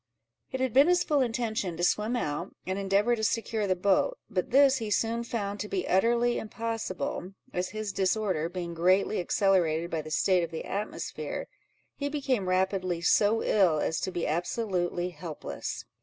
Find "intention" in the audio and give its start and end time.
1.21-1.77